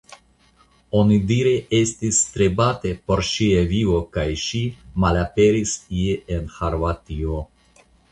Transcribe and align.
Onidire 0.99 1.51
estis 1.79 2.21
strebate 2.27 2.93
por 3.11 3.21
ŝia 3.27 3.59
vivo 3.73 3.99
kaj 4.17 4.23
ŝi 4.45 4.61
malaperis 5.05 5.75
ie 6.05 6.17
en 6.39 6.49
Ĥarvatio. 6.57 7.43